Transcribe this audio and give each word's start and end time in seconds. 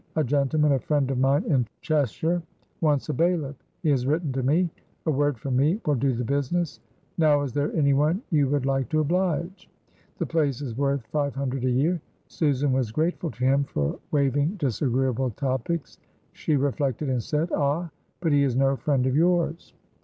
A 0.15 0.23
gentleman, 0.23 0.71
a 0.71 0.79
friend 0.79 1.11
of 1.11 1.19
mine 1.19 1.43
in 1.43 1.67
Cheshire, 1.81 2.41
wants 2.81 3.09
a 3.09 3.13
bailiff. 3.13 3.55
He 3.83 3.89
has 3.91 4.07
written 4.07 4.31
to 4.33 4.41
me. 4.41 4.67
A 5.05 5.11
word 5.11 5.37
from 5.37 5.55
me 5.57 5.79
will 5.85 5.93
do 5.93 6.11
the 6.13 6.23
business. 6.23 6.79
Now 7.19 7.43
is 7.43 7.53
there 7.53 7.71
any 7.75 7.93
one 7.93 8.23
you 8.31 8.47
would 8.49 8.65
like 8.65 8.89
to 8.89 8.99
oblige? 9.01 9.69
The 10.17 10.25
place 10.25 10.59
is 10.59 10.75
worth 10.75 11.05
five 11.11 11.35
hundred 11.35 11.65
a 11.65 11.69
year." 11.69 12.01
Susan 12.27 12.71
was 12.73 12.91
grateful 12.91 13.29
to 13.29 13.45
him 13.45 13.63
for 13.63 13.99
waiving 14.09 14.55
disagreeable 14.55 15.29
topics. 15.29 15.99
She 16.31 16.55
reflected 16.55 17.07
and 17.07 17.21
said: 17.21 17.51
"Ah! 17.51 17.91
but 18.21 18.31
he 18.31 18.41
is 18.41 18.55
no 18.55 18.77
friend 18.77 19.05
of 19.05 19.15
yours." 19.15 19.75